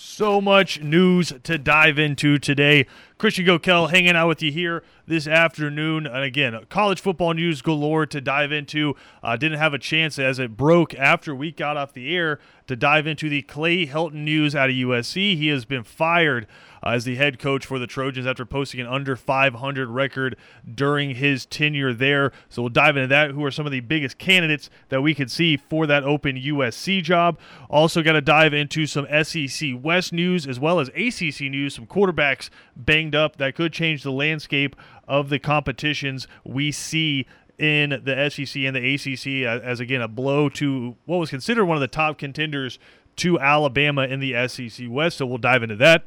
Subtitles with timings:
[0.00, 2.86] So much news to dive into today.
[3.18, 6.06] Christian Gokel hanging out with you here this afternoon.
[6.06, 8.94] And again, college football news galore to dive into.
[9.24, 12.76] Uh, didn't have a chance as it broke after we got off the air to
[12.76, 15.36] dive into the Clay Helton news out of USC.
[15.36, 16.46] He has been fired
[16.82, 20.36] uh, as the head coach for the Trojans after posting an under 500 record
[20.72, 22.30] during his tenure there.
[22.48, 23.32] So we'll dive into that.
[23.32, 27.02] Who are some of the biggest candidates that we could see for that open USC
[27.02, 27.38] job?
[27.68, 31.74] Also, got to dive into some SEC West news as well as ACC news.
[31.74, 34.76] Some quarterbacks banged up that could change the landscape
[35.08, 37.26] of the competitions we see
[37.58, 41.30] in the SEC and the ACC as, uh, as, again a blow to what was
[41.30, 42.78] considered one of the top contenders
[43.16, 45.18] to Alabama in the SEC West.
[45.18, 46.04] So we'll dive into that.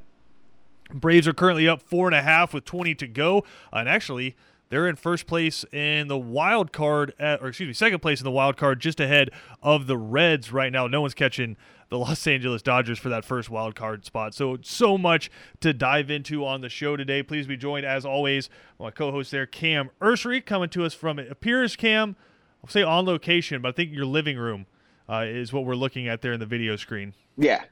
[0.93, 3.39] Braves are currently up four and a half with 20 to go,
[3.71, 4.35] uh, and actually
[4.69, 8.23] they're in first place in the wild card, at, or excuse me, second place in
[8.23, 9.29] the wild card, just ahead
[9.61, 10.87] of the Reds right now.
[10.87, 11.57] No one's catching
[11.91, 14.33] the Los Angeles Dodgers for that first wild card spot.
[14.33, 17.21] So so much to dive into on the show today.
[17.21, 21.29] Please be joined as always my co-host there, Cam Ursery, coming to us from it
[21.29, 22.15] appears Cam.
[22.63, 24.67] I'll say on location, but I think your living room
[25.09, 27.13] uh, is what we're looking at there in the video screen.
[27.37, 27.65] Yeah,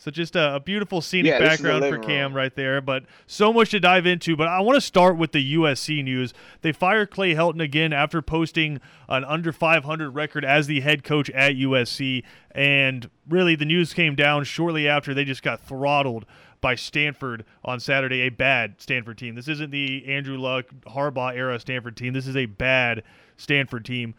[0.00, 2.36] so just a, a beautiful scenic yeah, background for Cam room.
[2.38, 4.34] right there, but so much to dive into.
[4.34, 6.32] But I want to start with the USC news.
[6.62, 11.28] They fired Clay Helton again after posting an under 500 record as the head coach
[11.30, 16.24] at USC, and really the news came down shortly after they just got throttled
[16.62, 19.34] by Stanford on Saturday, a bad Stanford team.
[19.34, 22.14] This isn't the Andrew Luck Harbaugh era Stanford team.
[22.14, 23.02] This is a bad
[23.36, 24.14] Stanford team.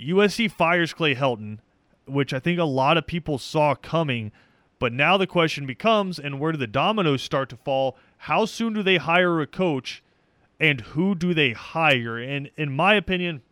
[0.00, 1.58] USC fires Clay Helton
[2.06, 4.32] which I think a lot of people saw coming.
[4.78, 7.96] But now the question becomes, and where do the dominoes start to fall?
[8.18, 10.02] How soon do they hire a coach,
[10.58, 12.18] and who do they hire?
[12.18, 13.42] And in my opinion,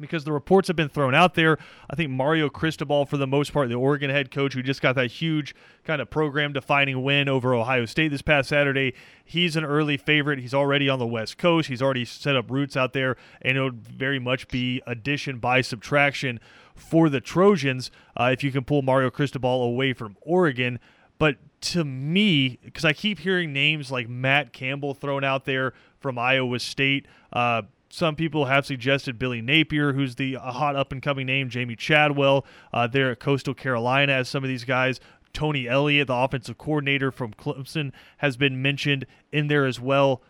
[0.00, 1.58] because the reports have been thrown out there.
[1.88, 4.94] I think Mario Cristobal, for the most part, the Oregon head coach who just got
[4.96, 5.54] that huge
[5.84, 10.38] kind of program defining win over Ohio State this past Saturday, he's an early favorite.
[10.38, 11.68] He's already on the West Coast.
[11.68, 15.60] He's already set up roots out there, and it would very much be addition by
[15.60, 16.40] subtraction
[16.76, 20.78] for the Trojans uh, if you can pull Mario Cristobal away from Oregon.
[21.18, 26.18] But to me, because I keep hearing names like Matt Campbell thrown out there from
[26.18, 31.26] Iowa State, uh, some people have suggested Billy Napier, who's the hot up and coming
[31.26, 35.00] name, Jamey Chadwell uh, there at Coastal Carolina, as some of these guys.
[35.32, 40.22] Tony Elliott, the offensive coordinator from Clemson, has been mentioned in there as well.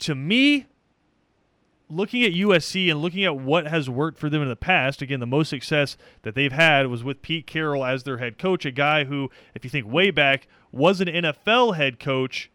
[0.00, 0.66] To me,
[1.94, 5.20] looking at USC and looking at what has worked for them in the past, again,
[5.20, 8.70] the most success that they've had was with Pete Carroll as their head coach, a
[8.70, 12.50] guy who, if you think way back, was an NFL head coach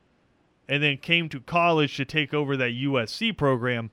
[0.68, 3.92] and then came to college to take over that USC program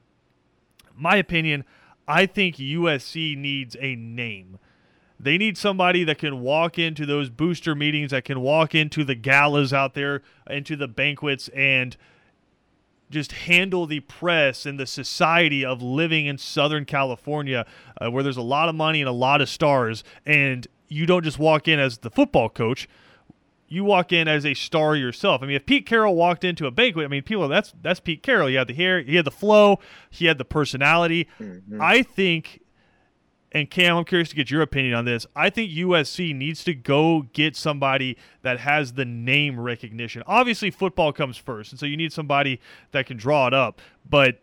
[0.97, 1.65] my opinion,
[2.06, 4.59] I think USC needs a name.
[5.19, 9.15] They need somebody that can walk into those booster meetings, that can walk into the
[9.15, 11.97] galas out there, into the banquets, and
[13.10, 17.66] just handle the press and the society of living in Southern California,
[18.00, 20.03] uh, where there's a lot of money and a lot of stars.
[20.26, 22.88] And you don't just walk in as the football coach,
[23.69, 25.42] you walk in as a star yourself.
[25.42, 28.22] I mean, if Pete Carroll walked into a banquet, I mean, people that's that's Pete
[28.22, 28.48] Carroll.
[28.48, 31.28] He had the hair, he had the flow, he had the personality.
[31.41, 31.81] Mm-hmm.
[31.81, 32.60] I think,
[33.54, 35.26] and Cam, I'm curious to get your opinion on this.
[35.37, 40.25] I think USC needs to go get somebody that has the name recognition.
[40.26, 42.60] Obviously, football comes first, and so you need somebody
[42.91, 43.81] that can draw it up.
[44.09, 44.41] But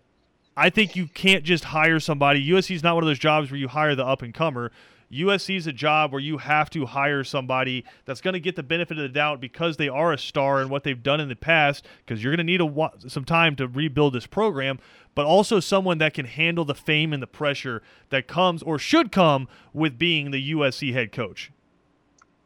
[0.55, 2.49] I think you can't just hire somebody.
[2.49, 4.71] USC is not one of those jobs where you hire the up and comer.
[5.11, 8.63] USC is a job where you have to hire somebody that's going to get the
[8.63, 11.35] benefit of the doubt because they are a star and what they've done in the
[11.35, 11.85] past.
[11.99, 14.79] Because you're going to need a, some time to rebuild this program,
[15.13, 19.11] but also someone that can handle the fame and the pressure that comes or should
[19.11, 21.51] come with being the USC head coach.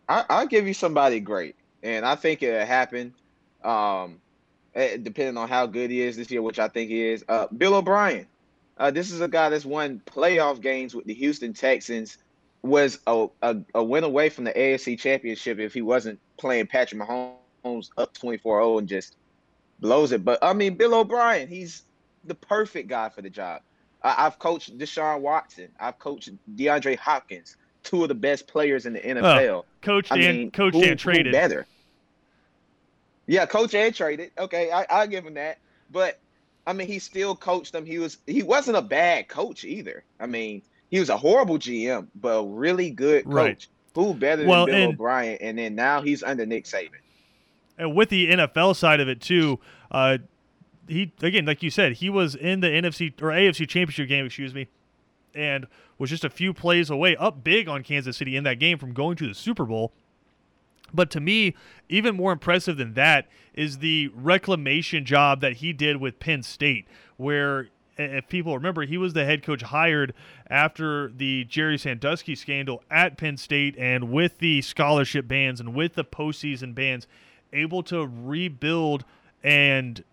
[0.09, 3.13] I, will give you somebody great, and I think it'll happen.
[3.63, 4.21] Um,
[4.75, 7.25] eh, depending on how good he is this year, which I think he is.
[7.27, 8.27] Uh, Bill O'Brien.
[8.77, 12.17] Uh, this is a guy that's won playoff games with the Houston Texans
[12.65, 17.01] was a, a, a win away from the AFC championship if he wasn't playing Patrick
[17.01, 19.15] Mahomes up 24-0 and just
[19.79, 20.23] blows it.
[20.23, 21.83] But I mean, Bill O'Brien, he's
[22.23, 23.61] the perfect guy for the job.
[24.03, 25.69] I, have coached Deshaun Watson.
[25.79, 29.63] I've coached DeAndre Hopkins, two of the best players in the NFL.
[29.81, 31.65] coach Dan, mean, Coach who, Dan traded better.
[33.25, 34.31] Yeah, Coach Dan traded.
[34.37, 35.57] Okay, I, I'll give him that.
[35.91, 36.19] But
[36.67, 37.85] I mean, he still coached them.
[37.85, 40.03] He was he wasn't a bad coach either.
[40.19, 40.61] I mean,
[40.95, 43.33] he was a horrible GM, but a really good coach.
[43.33, 43.67] Right.
[43.95, 45.37] Who better than well, Bill and, O'Brien?
[45.41, 47.01] And then now he's under Nick Saban.
[47.77, 49.59] And with the NFL side of it too,
[49.91, 50.19] uh,
[50.87, 54.53] he again, like you said, he was in the NFC or AFC Championship game, excuse
[54.53, 54.69] me,
[55.33, 58.77] and was just a few plays away, up big on Kansas City in that game
[58.77, 59.91] from going to the Super Bowl.
[60.93, 61.55] But to me,
[61.89, 66.87] even more impressive than that is the reclamation job that he did with Penn State,
[67.17, 70.13] where if people remember, he was the head coach hired
[70.49, 75.93] after the Jerry Sandusky scandal at Penn State and with the scholarship bans and with
[75.93, 77.07] the postseason bans,
[77.53, 79.05] able to rebuild
[79.43, 80.03] and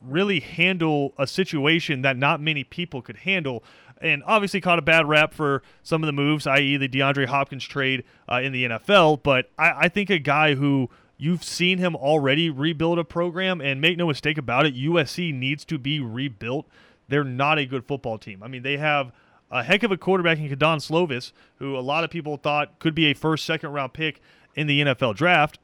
[0.00, 3.64] really handle a situation that not many people could handle.
[4.00, 7.64] And obviously caught a bad rap for some of the moves, i.e., the DeAndre Hopkins
[7.64, 9.22] trade uh, in the NFL.
[9.22, 13.80] But I, I think a guy who you've seen him already rebuild a program, and
[13.80, 16.66] make no mistake about it, USC needs to be rebuilt
[17.08, 18.42] they're not a good football team.
[18.42, 19.12] I mean, they have
[19.50, 22.94] a heck of a quarterback in Kedon Slovis, who a lot of people thought could
[22.94, 24.20] be a first, second round pick
[24.54, 25.58] in the NFL draft,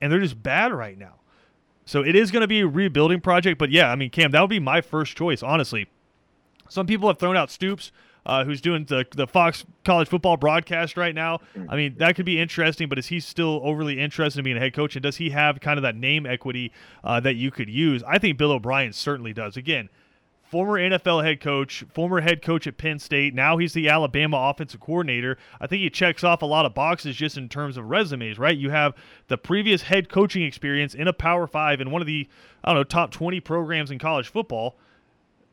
[0.00, 1.14] and they're just bad right now.
[1.84, 3.58] So it is going to be a rebuilding project.
[3.58, 5.88] But yeah, I mean, Cam, that would be my first choice, honestly.
[6.68, 7.90] Some people have thrown out Stoops,
[8.24, 11.40] uh, who's doing the, the Fox college football broadcast right now.
[11.68, 14.60] I mean, that could be interesting, but is he still overly interested in being a
[14.60, 14.94] head coach?
[14.94, 16.70] And does he have kind of that name equity
[17.02, 18.02] uh, that you could use?
[18.06, 19.56] I think Bill O'Brien certainly does.
[19.56, 19.88] Again,
[20.50, 23.34] former NFL head coach, former head coach at Penn State.
[23.34, 25.38] Now he's the Alabama offensive coordinator.
[25.60, 28.56] I think he checks off a lot of boxes just in terms of resumes, right?
[28.56, 28.94] You have
[29.28, 32.28] the previous head coaching experience in a Power Five in one of the,
[32.64, 34.76] I don't know, top 20 programs in college football.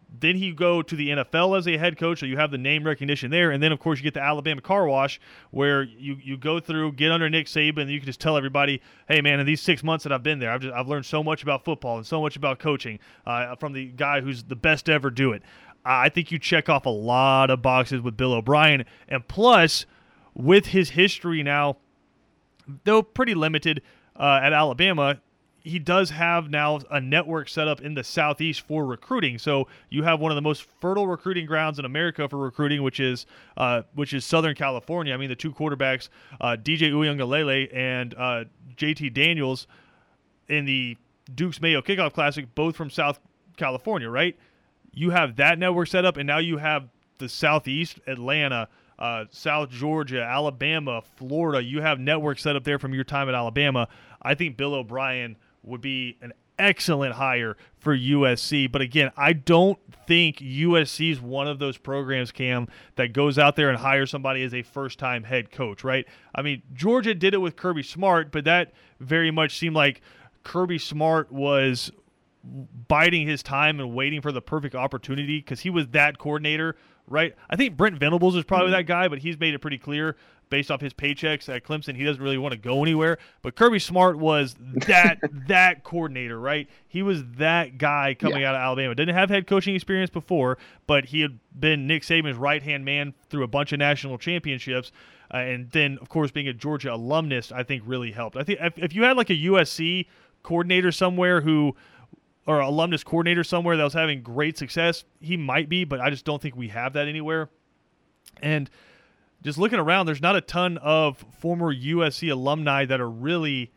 [0.09, 2.83] Then you go to the NFL as a head coach, so you have the name
[2.86, 5.19] recognition there, and then of course you get the Alabama car wash,
[5.51, 8.81] where you, you go through, get under Nick Saban, and you can just tell everybody,
[9.09, 11.21] hey man, in these six months that I've been there, I've just I've learned so
[11.21, 14.86] much about football and so much about coaching uh, from the guy who's the best
[14.86, 15.44] to ever do it.
[15.83, 19.86] I think you check off a lot of boxes with Bill O'Brien, and plus
[20.33, 21.77] with his history now,
[22.83, 23.81] though pretty limited
[24.18, 25.19] uh, at Alabama,
[25.67, 29.37] he does have now a network set up in the southeast for recruiting.
[29.37, 32.99] So you have one of the most fertile recruiting grounds in America for recruiting, which
[32.99, 33.25] is
[33.57, 35.13] uh, which is Southern California.
[35.13, 36.09] I mean, the two quarterbacks,
[36.39, 39.67] uh, DJ Uiagalelei and uh, JT Daniels,
[40.47, 40.97] in the
[41.33, 43.19] Duke's Mayo Kickoff Classic, both from South
[43.57, 44.37] California, right?
[44.93, 46.87] You have that network set up, and now you have
[47.17, 48.69] the southeast, Atlanta.
[48.99, 51.63] Uh, South Georgia, Alabama, Florida.
[51.63, 53.87] You have networks set up there from your time at Alabama.
[54.23, 55.35] I think Bill O'Brien
[55.67, 58.71] would be an excellent hire for USC.
[58.71, 59.77] But again, I don't
[60.07, 64.43] think USC is one of those programs, Cam, that goes out there and hires somebody
[64.43, 66.05] as a first time head coach, right?
[66.33, 70.01] I mean, Georgia did it with Kirby Smart, but that very much seemed like
[70.43, 71.91] Kirby Smart was
[72.87, 76.75] biding his time and waiting for the perfect opportunity because he was that coordinator,
[77.07, 77.36] right?
[77.50, 78.77] I think Brent Venables is probably mm-hmm.
[78.77, 80.15] that guy, but he's made it pretty clear
[80.50, 83.18] based off his paychecks at Clemson, he doesn't really want to go anywhere.
[83.42, 84.56] But Kirby Smart was
[84.88, 86.69] that that coordinator, right?
[86.88, 88.50] He was that guy coming yeah.
[88.50, 88.95] out of Alabama.
[88.95, 93.13] Didn't have head coaching experience before, but he had been Nick Saban's right hand man
[93.30, 94.92] through a bunch of national championships.
[95.33, 98.38] Uh, and then, of course, being a Georgia alumnus, I think really helped.
[98.38, 100.07] I think if, if you had like a USC
[100.44, 101.75] coordinator somewhere who
[102.47, 106.25] or alumnus coordinator somewhere that was having great success, he might be, but I just
[106.25, 107.49] don't think we have that anywhere.
[108.41, 108.69] And
[109.44, 113.73] just looking around, there's not a ton of former USC alumni that are really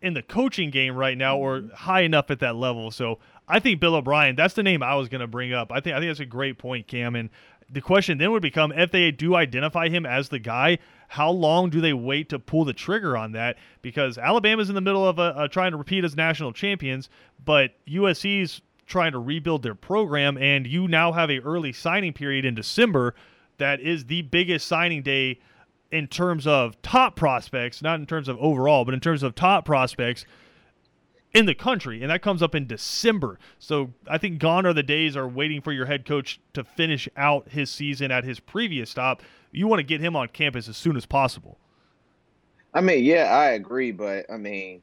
[0.00, 1.74] in the coaching game right now or mm-hmm.
[1.74, 2.90] high enough at that level.
[2.90, 3.18] So
[3.48, 5.72] I think Bill O'Brien, that's the name I was going to bring up.
[5.72, 7.16] I think I think that's a great point, Cam.
[7.16, 7.30] And
[7.70, 10.78] the question then would become if they do identify him as the guy,
[11.08, 13.56] how long do they wait to pull the trigger on that?
[13.82, 17.08] Because Alabama's in the middle of a, a trying to repeat as national champions,
[17.44, 22.44] but USC's trying to rebuild their program, and you now have a early signing period
[22.44, 23.14] in December
[23.58, 25.40] that is the biggest signing day
[25.90, 29.64] in terms of top prospects, not in terms of overall, but in terms of top
[29.64, 30.24] prospects
[31.34, 33.38] in the country, and that comes up in December.
[33.58, 37.08] So I think gone are the days are waiting for your head coach to finish
[37.16, 39.22] out his season at his previous stop.
[39.50, 41.58] You want to get him on campus as soon as possible.
[42.72, 44.82] I mean, yeah, I agree, but I mean,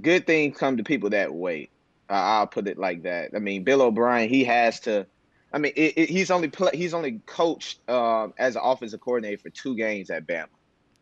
[0.00, 1.70] good things come to people that wait.
[2.08, 3.30] I'll put it like that.
[3.36, 5.06] I mean, Bill O'Brien, he has to
[5.52, 9.38] I mean, it, it, he's only play, he's only coached um, as an offensive coordinator
[9.38, 10.46] for two games at Bama.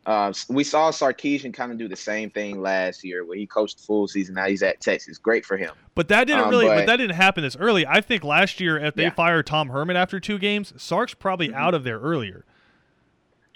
[0.07, 3.79] Uh, we saw Sarkisian kind of do the same thing last year, where he coached
[3.79, 4.37] the full season.
[4.37, 5.19] Now he's at Texas.
[5.19, 5.75] Great for him.
[5.95, 6.67] But that didn't um, really.
[6.67, 7.87] But, but, that didn't happen this early.
[7.87, 9.11] I think last year, if they yeah.
[9.11, 11.59] fired Tom Herman after two games, Sark's probably mm-hmm.
[11.59, 12.47] out of there earlier.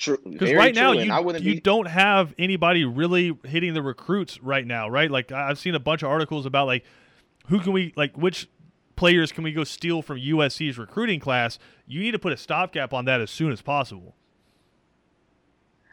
[0.03, 0.19] True.
[0.29, 1.61] Because right now you you be...
[1.61, 5.11] don't have anybody really hitting the recruits right now, right?
[5.11, 6.85] Like I've seen a bunch of articles about like
[7.47, 8.49] who can we like which
[8.97, 11.59] players can we go steal from USC's recruiting class?
[11.87, 14.17] You need to put a stopgap on that as soon as possible.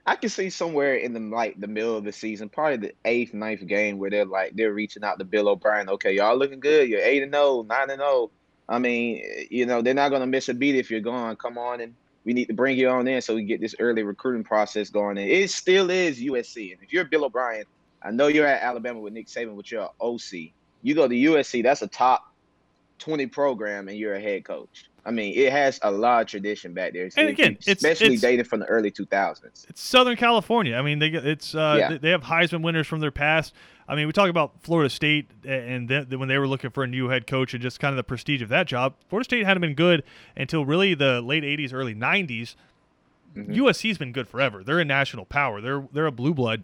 [0.09, 3.35] I can see somewhere in the like the middle of the season, probably the eighth,
[3.35, 5.87] ninth game, where they're like they're reaching out to Bill O'Brien.
[5.87, 6.89] Okay, y'all looking good.
[6.89, 8.31] You're eight and 0, 9 and zero.
[8.67, 11.35] I mean, you know, they're not gonna miss a beat if you're gone.
[11.35, 11.93] Come on and
[12.25, 15.19] we need to bring you on in so we get this early recruiting process going.
[15.19, 16.73] And it still is USC.
[16.73, 17.65] And if you're Bill O'Brien,
[18.01, 20.53] I know you're at Alabama with Nick Saban, with your OC.
[20.81, 22.33] You go to USC, that's a top
[22.97, 24.88] 20 program, and you're a head coach.
[25.05, 27.09] I mean, it has a lot of tradition back there.
[27.17, 29.69] and again, especially it's, dated from the early 2000s.
[29.69, 30.75] It's Southern California.
[30.75, 31.97] I mean, they it's uh, yeah.
[31.97, 33.53] they have Heisman winners from their past.
[33.87, 37.09] I mean, we talk about Florida State and when they were looking for a new
[37.09, 38.93] head coach and just kind of the prestige of that job.
[39.09, 40.03] Florida State hadn't been good
[40.37, 42.55] until really the late 80s, early 90s.
[43.35, 43.53] Mm-hmm.
[43.53, 44.63] USC's been good forever.
[44.63, 45.59] They're a national power.
[45.61, 46.63] They're they're a blue blood.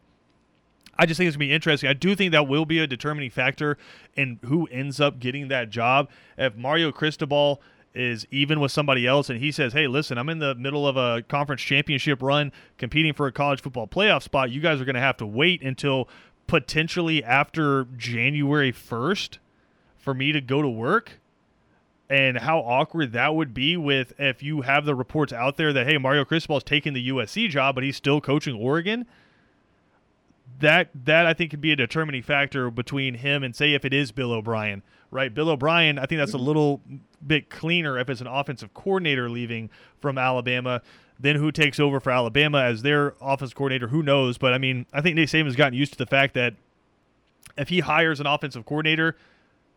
[0.97, 1.89] I just think it's gonna be interesting.
[1.89, 3.77] I do think that will be a determining factor
[4.15, 6.09] in who ends up getting that job.
[6.37, 7.61] If Mario Cristobal
[7.95, 10.97] is even with somebody else and he says, Hey, listen, I'm in the middle of
[10.97, 14.51] a conference championship run competing for a college football playoff spot.
[14.51, 16.07] You guys are going to have to wait until
[16.47, 19.37] potentially after January 1st
[19.97, 21.19] for me to go to work.
[22.07, 25.87] And how awkward that would be with if you have the reports out there that,
[25.87, 29.07] hey, Mario Cristobal is taking the USC job, but he's still coaching Oregon
[30.59, 33.93] that that I think could be a determining factor between him and say if it
[33.93, 35.33] is Bill O'Brien, right?
[35.33, 36.45] Bill O'Brien, I think that's a mm-hmm.
[36.45, 36.81] little
[37.25, 39.69] bit cleaner if it's an offensive coordinator leaving
[39.99, 40.81] from Alabama.
[41.19, 43.87] Then who takes over for Alabama as their offensive coordinator?
[43.87, 44.37] Who knows?
[44.37, 46.55] But I mean, I think Nick Saban's gotten used to the fact that
[47.57, 49.15] if he hires an offensive coordinator,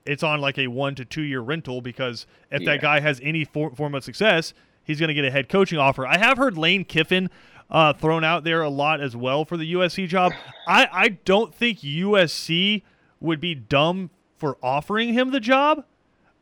[0.04, 2.72] it's on like a one to two year rental because if yeah.
[2.72, 5.78] that guy has any for- form of success, he's going to get a head coaching
[5.78, 6.06] offer.
[6.06, 7.30] I have heard Lane Kiffin
[7.70, 10.32] uh, thrown out there a lot as well for the USC job.
[10.66, 12.82] I, I don't think USC
[13.20, 15.84] would be dumb for offering him the job.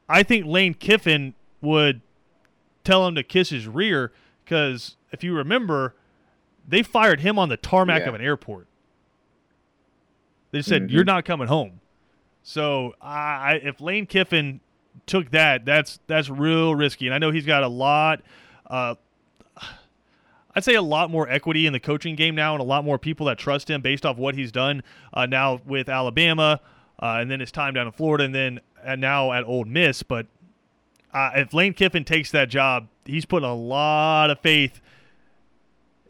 [0.08, 2.00] I think Lane Kiffin would
[2.84, 4.12] tell him to kiss his rear
[4.44, 5.94] because if you remember,
[6.66, 8.08] they fired him on the tarmac yeah.
[8.08, 8.68] of an airport.
[10.52, 10.94] They said mm-hmm.
[10.94, 11.80] you're not coming home.
[12.42, 14.60] So I, if Lane Kiffin
[15.06, 17.06] took that, that's that's real risky.
[17.06, 18.22] And I know he's got a lot,
[18.70, 18.94] uh,
[20.54, 22.98] I'd say a lot more equity in the coaching game now, and a lot more
[22.98, 26.60] people that trust him based off what he's done uh, now with Alabama,
[27.00, 30.02] uh, and then his time down in Florida, and then and now at Ole Miss.
[30.02, 30.26] But
[31.12, 34.80] uh, if Lane Kiffin takes that job, he's put a lot of faith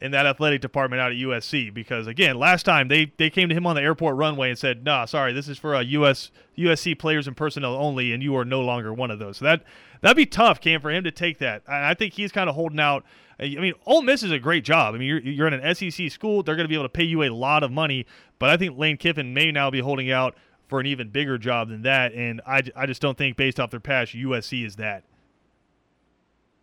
[0.01, 3.55] in that athletic department out at USC because again, last time they they came to
[3.55, 6.99] him on the airport runway and said, "Nah, sorry, this is for uh, US USC
[6.99, 9.63] players and personnel only, and you are no longer one of those." So that
[10.03, 11.63] that'd be tough, Cam, for him to take that.
[11.67, 13.05] And I think he's kind of holding out
[13.39, 14.95] I mean, Ole Miss is a great job.
[14.95, 17.05] I mean, you're, you're in an SEC school; they're going to be able to pay
[17.05, 18.07] you a lot of money.
[18.39, 20.37] But I think Lane Kiffin may now be holding out
[20.69, 23.71] for an even bigger job than that, and I, I just don't think, based off
[23.71, 25.05] their past, USC is that.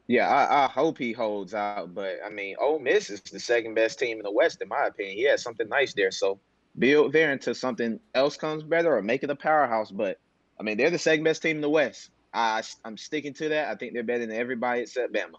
[0.07, 1.95] Yeah, I, I, hope he holds out.
[1.95, 4.87] But I mean, Ole Miss is the second best team in the West, in my
[4.87, 5.15] opinion.
[5.15, 6.11] He has something nice there.
[6.11, 6.39] So
[6.77, 9.91] build there until something else comes better or make it a powerhouse.
[9.91, 10.19] But
[10.59, 12.09] I mean, they're the second best team in the West.
[12.33, 13.69] I, I'm sticking to that.
[13.69, 15.35] I think they're better than everybody except Bama.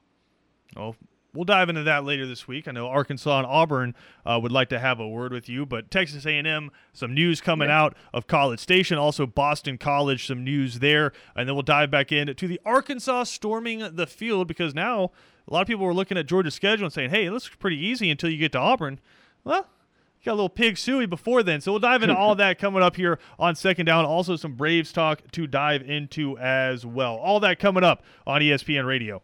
[0.77, 0.95] Oh,
[1.35, 2.69] we'll dive into that later this week.
[2.69, 5.91] I know Arkansas and Auburn uh, would like to have a word with you, but
[5.91, 7.83] Texas A&M, some news coming yeah.
[7.83, 12.13] out of College Station, also Boston College, some news there, and then we'll dive back
[12.13, 15.11] into the Arkansas storming the field because now
[15.49, 17.85] a lot of people were looking at Georgia's schedule and saying, "Hey, it looks pretty
[17.85, 19.01] easy until you get to Auburn."
[19.43, 19.69] Well.
[20.25, 21.61] Got a little pig sooie before then.
[21.61, 24.07] So we'll dive into all that coming up here on second down.
[24.07, 27.17] Also, some Braves talk to dive into as well.
[27.17, 29.21] All that coming up on ESPN Radio.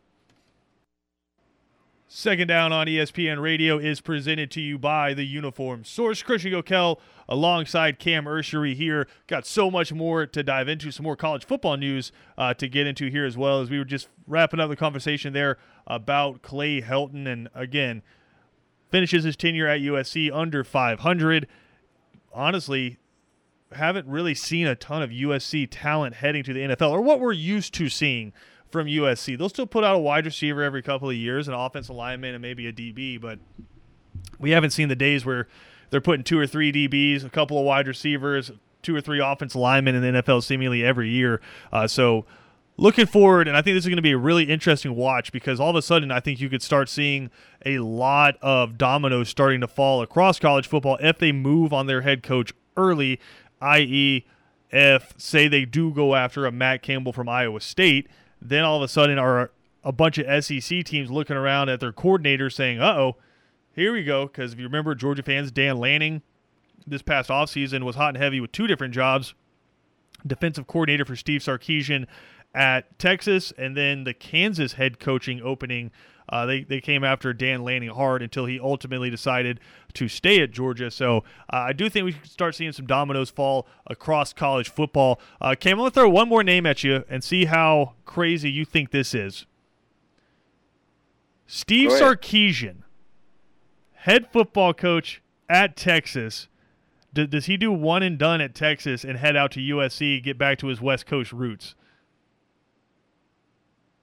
[2.12, 6.24] Second Down on ESPN Radio is presented to you by the Uniform Source.
[6.24, 6.98] Christian Gokel
[7.28, 9.06] alongside Cam Urshery here.
[9.28, 12.88] Got so much more to dive into, some more college football news uh, to get
[12.88, 16.82] into here as well as we were just wrapping up the conversation there about Clay
[16.82, 17.28] Helton.
[17.28, 18.02] And again,
[18.90, 21.46] finishes his tenure at USC under 500.
[22.34, 22.98] Honestly,
[23.70, 27.30] haven't really seen a ton of USC talent heading to the NFL or what we're
[27.30, 28.32] used to seeing
[28.70, 29.36] from USC.
[29.36, 32.42] They'll still put out a wide receiver every couple of years, an offensive lineman, and
[32.42, 33.38] maybe a DB, but
[34.38, 35.48] we haven't seen the days where
[35.90, 38.50] they're putting two or three DBs, a couple of wide receivers,
[38.82, 41.40] two or three offensive linemen in the NFL seemingly every year.
[41.72, 42.24] Uh, so
[42.76, 45.60] looking forward, and I think this is going to be a really interesting watch because
[45.60, 47.30] all of a sudden I think you could start seeing
[47.66, 52.02] a lot of dominoes starting to fall across college football if they move on their
[52.02, 53.20] head coach early,
[53.60, 54.24] i.e.,
[54.72, 58.08] if say they do go after a Matt Campbell from Iowa State–
[58.40, 59.50] then all of a sudden are
[59.82, 63.16] a bunch of SEC teams looking around at their coordinators saying, uh oh,
[63.74, 64.26] here we go.
[64.26, 66.22] Because if you remember, Georgia fans, Dan Lanning
[66.86, 69.34] this past offseason was hot and heavy with two different jobs
[70.26, 72.06] defensive coordinator for Steve Sarkisian
[72.54, 75.90] at Texas, and then the Kansas head coaching opening
[76.30, 79.60] uh, they, they came after Dan Lanning hard until he ultimately decided
[79.94, 80.90] to stay at Georgia.
[80.90, 81.18] So
[81.52, 85.20] uh, I do think we should start seeing some dominoes fall across college football.
[85.40, 88.50] Uh, Cam, I'm going to throw one more name at you and see how crazy
[88.50, 89.46] you think this is.
[91.46, 92.82] Steve Sarkisian,
[93.92, 96.46] head football coach at Texas.
[97.12, 100.38] D- does he do one and done at Texas and head out to USC, get
[100.38, 101.74] back to his West Coast roots?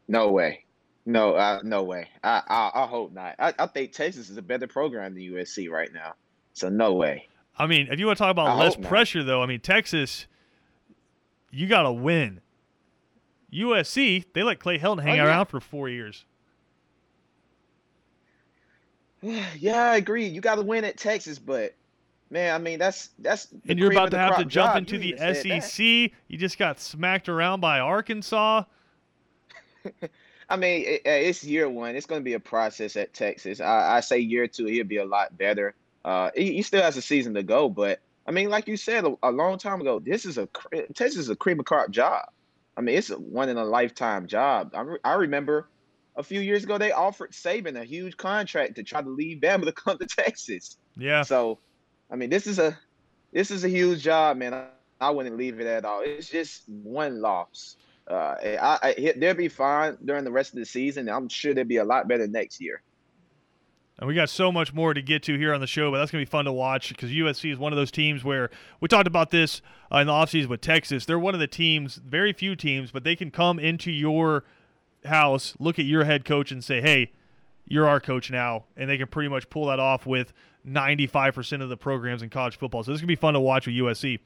[0.09, 0.65] No way.
[1.07, 2.09] No, uh, no way.
[2.21, 3.35] I, I, I hope not.
[3.39, 6.15] I, I think Texas is a better program than USC right now.
[6.51, 7.29] So no way.
[7.57, 10.27] I mean, if you want to talk about I less pressure, though, I mean Texas,
[11.49, 12.41] you got to win.
[13.53, 15.29] USC, they let Clay Helton hang oh, yeah.
[15.29, 16.25] around for four years.
[19.57, 20.27] Yeah, I agree.
[20.27, 21.73] You got to win at Texas, but
[22.29, 23.47] man, I mean that's that's.
[23.67, 24.77] And you're about to have to jump job.
[24.77, 25.79] into you the SEC.
[26.27, 28.63] You just got smacked around by Arkansas.
[30.49, 31.95] I mean, it, it's year one.
[31.95, 33.59] It's going to be a process at Texas.
[33.59, 35.75] I, I say year two, he'll be a lot better.
[36.05, 39.03] Uh, he, he, still has a season to go, but I mean, like you said
[39.03, 40.47] a, a long time ago, this is a
[40.93, 42.25] Texas is a cream of crop job.
[42.77, 44.71] I mean, it's a one in a lifetime job.
[44.73, 45.67] I, re, I remember
[46.15, 49.65] a few years ago they offered Saban a huge contract to try to leave Bama
[49.65, 50.77] to come to Texas.
[50.95, 51.23] Yeah.
[51.23, 51.59] So,
[52.09, 52.77] I mean, this is a
[53.33, 54.53] this is a huge job, man.
[54.53, 54.67] I,
[54.99, 56.01] I wouldn't leave it at all.
[56.03, 57.75] It's just one loss.
[58.09, 61.09] Uh, I, I, they'll be fine during the rest of the season.
[61.09, 62.81] I'm sure they'll be a lot better next year.
[63.99, 66.11] And we got so much more to get to here on the show, but that's
[66.11, 68.87] going to be fun to watch because USC is one of those teams where we
[68.87, 69.61] talked about this
[69.91, 71.05] uh, in the offseason with Texas.
[71.05, 74.43] They're one of the teams, very few teams, but they can come into your
[75.03, 77.11] house, look at your head coach, and say, hey,
[77.65, 78.65] you're our coach now.
[78.75, 80.31] And they can pretty much pull that off with
[80.67, 82.83] 95% of the programs in college football.
[82.83, 84.19] So this is going to be fun to watch with USC.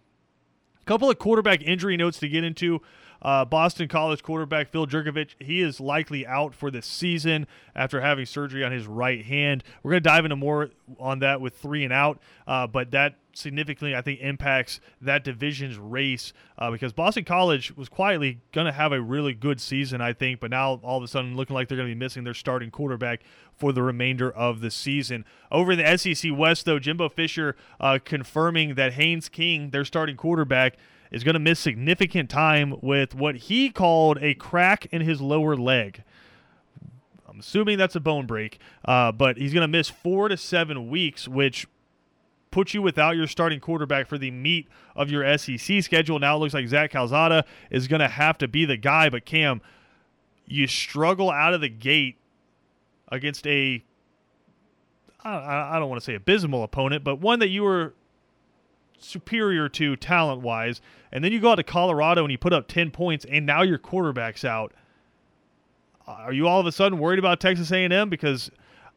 [0.82, 2.82] A couple of quarterback injury notes to get into.
[3.22, 8.25] Uh, Boston College quarterback Phil Jurkovec, he is likely out for the season after having
[8.25, 9.63] surgery on his right hand.
[9.84, 13.16] We're going to dive into more on that with three and out, uh, but that
[13.34, 18.72] significantly, I think, impacts that division's race uh, because Boston College was quietly going to
[18.72, 21.68] have a really good season, I think, but now all of a sudden looking like
[21.68, 23.22] they're going to be missing their starting quarterback
[23.56, 25.25] for the remainder of the season.
[25.51, 30.18] Over in the SEC West, though, Jimbo Fisher uh, confirming that Haynes King, their starting
[30.18, 30.78] quarterback,
[31.12, 35.56] is going to miss significant time with what he called a crack in his lower
[35.56, 36.04] leg.
[37.28, 40.89] I'm assuming that's a bone break, uh, but he's going to miss four to seven
[40.89, 41.67] weeks, which
[42.50, 46.19] puts you without your starting quarterback for the meat of your SEC schedule.
[46.19, 49.26] Now it looks like Zach Calzada is going to have to be the guy, but
[49.26, 49.62] Cam,
[50.45, 52.17] you struggle out of the gate
[53.10, 53.84] against a
[55.24, 57.93] I don't want to say abysmal opponent, but one that you were
[59.04, 62.68] superior to talent wise, and then you go out to Colorado and you put up
[62.68, 64.74] 10 points, and now your quarterback's out.
[66.08, 68.10] Uh, are you all of a sudden worried about Texas A&M?
[68.10, 68.52] Because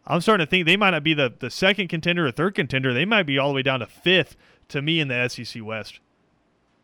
[0.07, 2.93] I'm starting to think they might not be the, the second contender or third contender.
[2.93, 4.37] They might be all the way down to fifth
[4.69, 6.01] to me in the SEC West.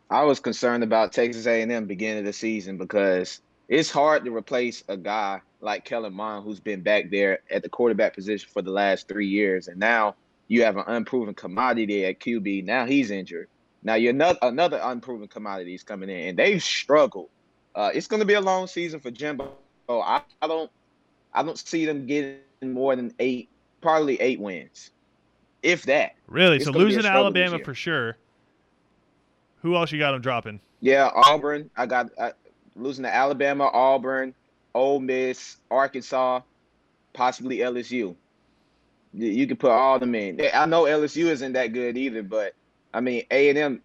[0.09, 4.83] I was concerned about Texas A&M beginning of the season because it's hard to replace
[4.89, 8.71] a guy like Kellen Mond who's been back there at the quarterback position for the
[8.71, 10.15] last three years, and now–
[10.51, 12.65] you have an unproven commodity at QB.
[12.65, 13.47] Now he's injured.
[13.83, 17.29] Now you're another another unproven commodity is coming in, and they've struggled.
[17.73, 19.49] Uh, it's going to be a long season for Jimbo.
[19.87, 20.69] I, I don't
[21.33, 23.47] I don't see them getting more than eight,
[23.79, 24.91] probably eight wins,
[25.63, 26.15] if that.
[26.27, 26.57] Really?
[26.57, 28.17] It's so losing Alabama for sure.
[29.61, 30.59] Who else you got them dropping?
[30.81, 31.69] Yeah, Auburn.
[31.77, 32.31] I got uh,
[32.75, 34.33] losing to Alabama, Auburn,
[34.75, 36.41] Ole Miss, Arkansas,
[37.13, 38.17] possibly LSU.
[39.13, 40.39] You can put all them in.
[40.53, 42.53] I know LSU isn't that good either, but
[42.93, 43.81] I mean A and M,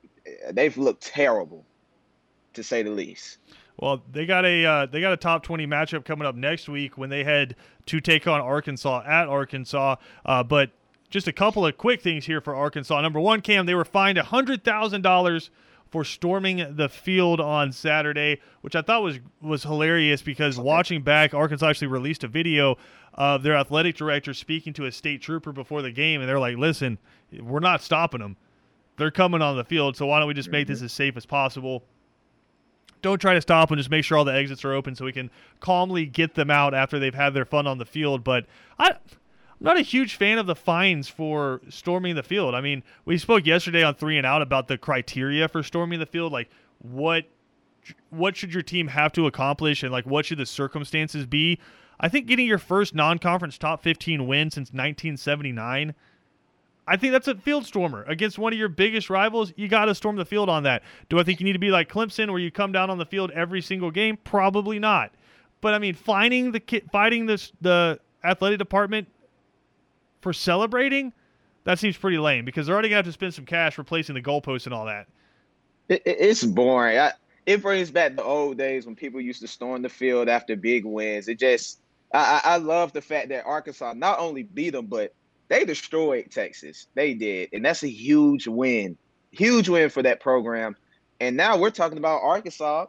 [0.52, 1.64] they've looked terrible,
[2.54, 3.38] to say the least.
[3.78, 6.96] Well, they got a uh, they got a top twenty matchup coming up next week
[6.96, 9.96] when they head to take on Arkansas at Arkansas.
[10.24, 10.70] Uh, but
[11.10, 13.00] just a couple of quick things here for Arkansas.
[13.00, 15.50] Number one, Cam, they were fined hundred thousand dollars
[15.96, 21.32] for storming the field on Saturday, which I thought was was hilarious because watching back,
[21.32, 22.76] Arkansas actually released a video
[23.14, 26.58] of their athletic director speaking to a state trooper before the game, and they're like,
[26.58, 26.98] "Listen,
[27.40, 28.36] we're not stopping them.
[28.98, 30.84] They're coming on the field, so why don't we just make this mm-hmm.
[30.84, 31.82] as safe as possible?"
[33.00, 33.78] Don't try to stop them.
[33.78, 35.30] Just make sure all the exits are open so we can
[35.60, 38.22] calmly get them out after they've had their fun on the field.
[38.22, 38.44] But
[38.78, 38.96] I,
[39.60, 42.54] I'm not a huge fan of the fines for storming the field.
[42.54, 46.06] I mean, we spoke yesterday on three and out about the criteria for storming the
[46.06, 47.24] field, like what
[48.10, 51.56] what should your team have to accomplish and like what should the circumstances be
[52.00, 55.94] I think getting your first non-conference top 15 win since 1979
[56.88, 59.52] I think that's a field stormer against one of your biggest rivals.
[59.56, 60.84] You got to storm the field on that.
[61.08, 63.04] Do I think you need to be like Clemson, where you come down on the
[63.04, 64.16] field every single game?
[64.22, 65.12] Probably not.
[65.60, 69.08] But I mean, finding the fighting this the athletic department
[70.26, 71.12] for celebrating
[71.62, 74.20] that seems pretty lame because they're already gonna have to spend some cash replacing the
[74.20, 75.06] goalposts and all that.
[75.88, 76.98] It, it's boring.
[76.98, 77.12] I,
[77.44, 80.84] it brings back the old days when people used to storm the field after big
[80.84, 81.28] wins.
[81.28, 81.78] It just
[82.12, 85.14] I, I love the fact that Arkansas not only beat them, but
[85.46, 86.88] they destroyed Texas.
[86.94, 88.96] They did, and that's a huge win,
[89.30, 90.74] huge win for that program.
[91.20, 92.86] And now we're talking about Arkansas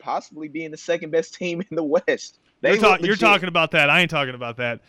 [0.00, 2.40] possibly being the second best team in the West.
[2.62, 3.90] They you're, you're talking about that.
[3.90, 4.80] I ain't talking about that.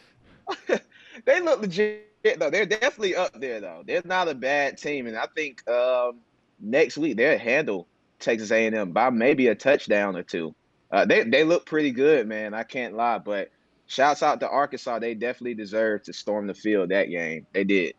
[1.25, 2.49] they look legit though.
[2.49, 3.83] They're definitely up there though.
[3.85, 6.19] They're not a bad team, and I think um,
[6.59, 7.87] next week they'll handle
[8.19, 10.55] Texas A&M by maybe a touchdown or two.
[10.91, 12.53] Uh, they they look pretty good, man.
[12.53, 13.49] I can't lie, but
[13.87, 14.99] shouts out to Arkansas.
[14.99, 17.45] They definitely deserve to storm the field that game.
[17.51, 17.95] They did.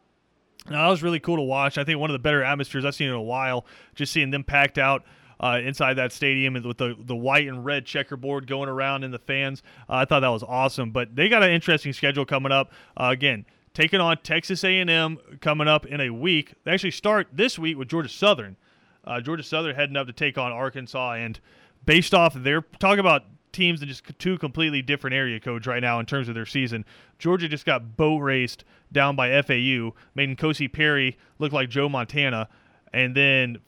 [0.70, 1.77] No, that was really cool to watch.
[1.77, 3.66] I think one of the better atmospheres I've seen in a while.
[3.94, 5.05] Just seeing them packed out
[5.44, 9.18] uh, inside that stadium with the the white and red checkerboard going around in the
[9.18, 9.62] fans.
[9.90, 10.90] Uh, I thought that was awesome.
[10.90, 12.72] But they got an interesting schedule coming up.
[12.96, 16.54] Uh, again, taking on Texas A&M coming up in a week.
[16.64, 18.57] They actually start this week with Georgia Southern.
[19.04, 21.38] Uh, Georgia Southern heading up to take on Arkansas, and
[21.85, 26.00] based off their talk about teams in just two completely different area codes right now
[26.00, 26.87] in terms of their season.
[27.18, 32.48] Georgia just got boat raced down by FAU, made N'Kosi Perry look like Joe Montana,
[32.94, 33.59] and then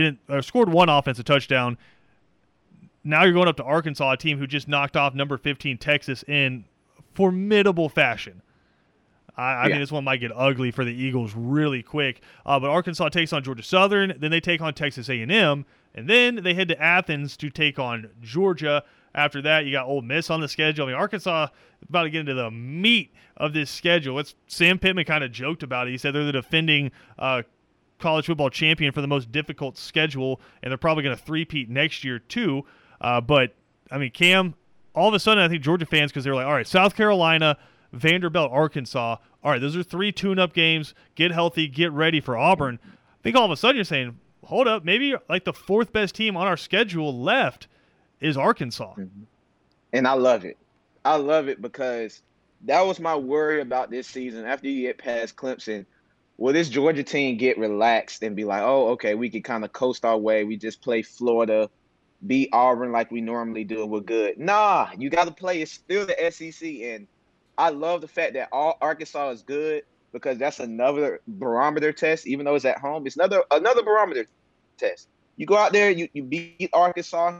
[0.00, 1.78] didn't scored one offensive touchdown.
[3.04, 6.22] Now you're going up to Arkansas, a team who just knocked off number 15 Texas
[6.28, 6.64] in
[7.14, 8.42] formidable fashion.
[9.36, 9.68] I, I yeah.
[9.68, 12.20] think this one might get ugly for the Eagles really quick.
[12.44, 16.36] Uh, but Arkansas takes on Georgia Southern, then they take on Texas A&M, and then
[16.36, 18.84] they head to Athens to take on Georgia.
[19.14, 20.86] After that, you got Ole Miss on the schedule.
[20.86, 21.48] I mean, Arkansas
[21.88, 24.18] about to get into the meat of this schedule.
[24.18, 25.90] It's Sam Pittman kind of joked about it.
[25.90, 27.42] He said they're the defending uh,
[28.02, 32.04] college football champion for the most difficult schedule, and they're probably going to three-peat next
[32.04, 32.64] year too.
[33.00, 33.54] Uh, but
[33.90, 34.54] I mean, Cam,
[34.94, 37.56] all of a sudden, I think Georgia fans because they're like, all right, South Carolina,
[37.92, 39.16] Vanderbilt, Arkansas.
[39.44, 40.94] All right, those are three tune-up games.
[41.14, 42.78] Get healthy, get ready for Auburn.
[42.84, 46.14] I think all of a sudden you're saying, hold up, maybe like the fourth best
[46.14, 47.68] team on our schedule left
[48.20, 48.92] is Arkansas.
[48.92, 49.22] Mm-hmm.
[49.92, 50.58] And I love it.
[51.04, 52.22] I love it because
[52.64, 54.46] that was my worry about this season.
[54.46, 55.84] After you get past Clemson,
[56.42, 59.72] will this Georgia team get relaxed and be like, oh, okay, we can kind of
[59.72, 60.42] coast our way.
[60.42, 61.70] We just play Florida,
[62.26, 64.38] beat Auburn like we normally do, and we're good.
[64.38, 65.62] Nah, you got to play.
[65.62, 67.06] It's still the SEC, and
[67.56, 72.26] I love the fact that all Arkansas is good because that's another barometer test.
[72.26, 74.26] Even though it's at home, it's another another barometer
[74.78, 75.06] test.
[75.36, 77.38] You go out there, you, you beat Arkansas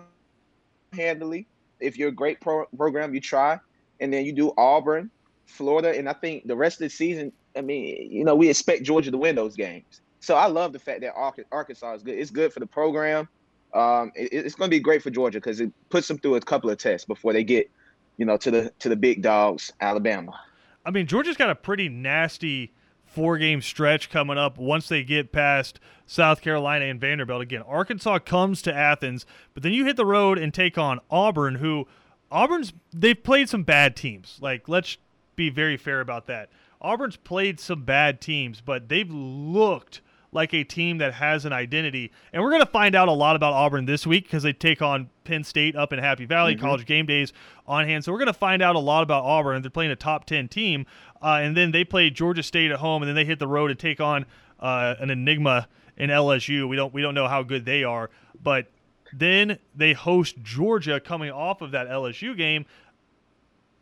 [0.93, 1.49] handily.
[1.81, 3.59] If you're a great pro- program, you try,
[3.99, 5.11] and then you do Auburn,
[5.47, 7.33] Florida, and I think the rest of the season.
[7.57, 10.01] I mean, you know, we expect Georgia to win those games.
[10.21, 11.15] So I love the fact that
[11.51, 12.19] Arkansas is good.
[12.19, 13.29] It's good for the program.
[13.75, 16.41] Um, it, it's going to be great for Georgia because it puts them through a
[16.41, 17.71] couple of tests before they get,
[18.19, 20.39] you know, to the to the big dogs, Alabama.
[20.85, 22.73] I mean, Georgia's got a pretty nasty
[23.07, 27.43] four game stretch coming up once they get past South Carolina and Vanderbilt.
[27.43, 31.57] Again, Arkansas comes to Athens, but then you hit the road and take on Auburn,
[31.57, 31.87] who
[32.31, 34.39] Auburn's they've played some bad teams.
[34.41, 34.97] Like, let's
[35.37, 36.49] be very fair about that.
[36.83, 40.01] Auburn's played some bad teams, but they've looked
[40.33, 42.11] like a team that has an identity.
[42.33, 44.81] And we're going to find out a lot about Auburn this week because they take
[44.81, 46.55] on Penn State up in Happy Valley.
[46.55, 46.65] Mm-hmm.
[46.65, 47.33] College game days
[47.67, 48.05] on hand.
[48.05, 49.61] So we're going to find out a lot about Auburn.
[49.63, 50.87] They're playing a top 10 team.
[51.23, 53.71] Uh, and then they play Georgia State at home, and then they hit the road
[53.71, 54.27] and take on
[54.59, 56.69] uh, an enigma in LSU.
[56.69, 58.11] We don't we don't know how good they are,
[58.43, 58.71] but
[59.13, 62.65] then they host Georgia coming off of that LSU game.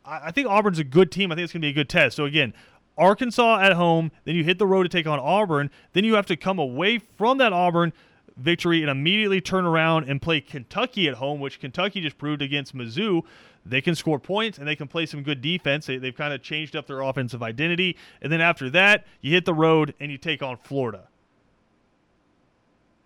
[0.04, 1.30] I, I think Auburn's a good team.
[1.30, 2.16] I think it's going to be a good test.
[2.16, 2.52] So again,
[2.98, 6.26] Arkansas at home, then you hit the road to take on Auburn, then you have
[6.26, 7.92] to come away from that Auburn
[8.36, 12.74] victory and immediately turn around and play Kentucky at home, which Kentucky just proved against
[12.74, 13.22] Mizzou.
[13.64, 15.86] They can score points and they can play some good defense.
[15.86, 17.96] They, have kind of changed up their offensive identity.
[18.22, 21.08] And then after that, you hit the road and you take on Florida.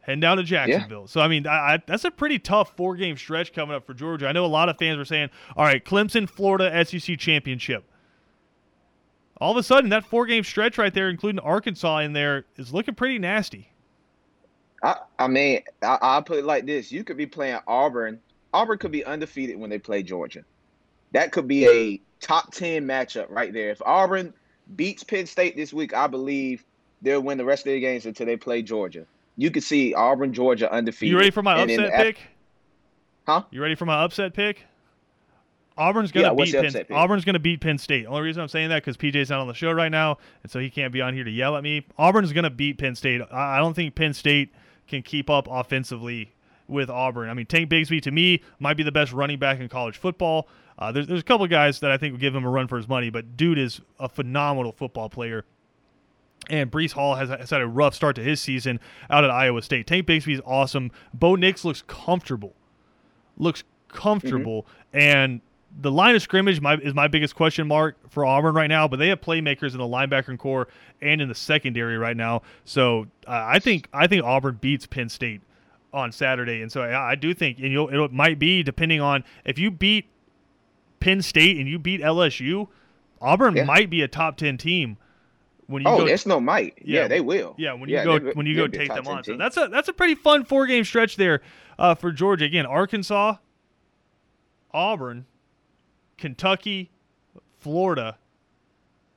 [0.00, 1.02] Heading down to Jacksonville.
[1.02, 1.06] Yeah.
[1.06, 3.94] So, I mean, I, I, that's a pretty tough four game stretch coming up for
[3.94, 4.28] Georgia.
[4.28, 7.84] I know a lot of fans were saying, all right, Clemson, Florida, SEC championship
[9.40, 12.72] all of a sudden that four game stretch right there, including Arkansas in there, is
[12.72, 13.68] looking pretty nasty.
[14.82, 18.20] I, I mean, I, will put it like this: you could be playing Auburn.
[18.52, 20.44] Auburn could be undefeated when they play Georgia.
[21.12, 23.70] That could be a top ten matchup right there.
[23.70, 24.32] If Auburn
[24.76, 26.64] beats Penn State this week, I believe
[27.02, 29.06] they'll win the rest of their games until they play Georgia.
[29.36, 31.10] You could see Auburn, Georgia undefeated.
[31.12, 32.18] You ready for my upset pick?
[33.26, 33.42] Huh?
[33.50, 34.64] You ready for my upset pick?
[35.76, 36.86] Auburn's gonna yeah, beat Penn.
[36.96, 38.06] Auburn's gonna beat Penn State.
[38.06, 40.60] Only reason I'm saying that because PJ's not on the show right now, and so
[40.60, 41.86] he can't be on here to yell at me.
[41.98, 43.20] Auburn's gonna beat Penn State.
[43.32, 44.52] I, I don't think Penn State
[44.86, 46.32] can keep up offensively
[46.68, 47.28] with Auburn.
[47.28, 50.48] I mean, Tank Bigsby to me might be the best running back in college football.
[50.78, 52.68] Uh, there's there's a couple of guys that I think would give him a run
[52.68, 55.44] for his money, but dude is a phenomenal football player.
[56.50, 59.62] And Breece Hall has, has had a rough start to his season out at Iowa
[59.62, 59.86] State.
[59.86, 60.90] Tank Bigsby is awesome.
[61.14, 62.54] Bo Nix looks comfortable,
[63.38, 64.98] looks comfortable, mm-hmm.
[64.98, 65.40] and
[65.80, 68.98] the line of scrimmage my, is my biggest question mark for Auburn right now, but
[68.98, 70.68] they have playmakers in the linebacker corps
[71.00, 72.42] and in the secondary right now.
[72.64, 75.40] So uh, I think I think Auburn beats Penn State
[75.92, 79.24] on Saturday, and so I, I do think and you it might be depending on
[79.44, 80.06] if you beat
[81.00, 82.68] Penn State and you beat LSU,
[83.20, 83.64] Auburn yeah.
[83.64, 84.96] might be a top ten team.
[85.66, 86.74] When you oh, go, it's no might.
[86.84, 87.54] Yeah, yeah, they will.
[87.56, 89.22] Yeah, when you yeah, go when you go take them on.
[89.22, 89.34] Team.
[89.34, 91.40] So that's a that's a pretty fun four game stretch there
[91.78, 92.44] uh, for Georgia.
[92.44, 93.36] Again, Arkansas,
[94.72, 95.24] Auburn,
[96.16, 96.90] Kentucky,
[97.58, 98.18] Florida.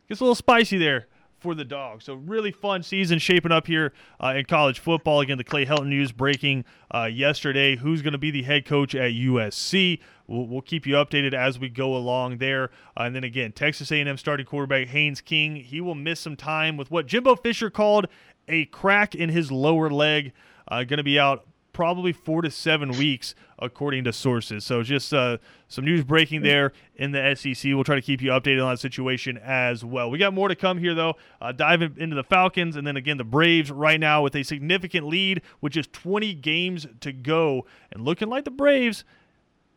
[0.07, 1.07] Gets a little spicy there
[1.39, 2.05] for the Dogs.
[2.05, 5.21] So really fun season shaping up here uh, in college football.
[5.21, 7.75] Again, the Clay Helton news breaking uh, yesterday.
[7.75, 9.99] Who's going to be the head coach at USC?
[10.27, 12.65] We'll, we'll, keep you updated as we go along there.
[12.97, 15.55] Uh, and then again, Texas A&M starting quarterback Haynes King.
[15.55, 18.07] He will miss some time with what Jimbo Fisher called
[18.47, 20.33] a crack in his lower leg.
[20.67, 24.63] Uh, going to be out probably four to seven weeks, according to sources.
[24.63, 27.71] So just uh, some news breaking there in the SEC.
[27.73, 30.09] We'll try to keep you updated on that situation as well.
[30.09, 31.15] We got more to come here, though.
[31.41, 35.07] Uh, diving into the Falcons and then again the Braves right now with a significant
[35.07, 39.03] lead with just 20 games to go and looking like the Braves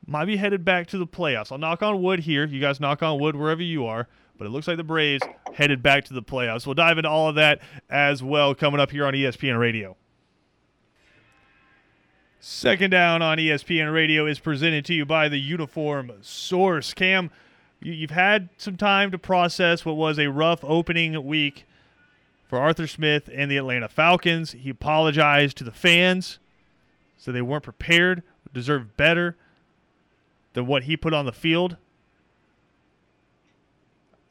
[0.06, 1.52] might be headed back to the playoffs.
[1.52, 2.46] I'll knock on wood here.
[2.46, 4.08] You guys knock on wood wherever you are
[4.40, 6.64] but it looks like the Braves headed back to the playoffs.
[6.64, 9.98] We'll dive into all of that as well coming up here on ESPN Radio.
[12.42, 16.94] Second down on ESPN Radio is presented to you by the Uniform Source.
[16.94, 17.30] Cam,
[17.82, 21.66] you've had some time to process what was a rough opening week
[22.48, 24.52] for Arthur Smith and the Atlanta Falcons.
[24.52, 26.38] He apologized to the fans,
[27.18, 28.22] so they weren't prepared,
[28.54, 29.36] deserved better
[30.54, 31.76] than what he put on the field.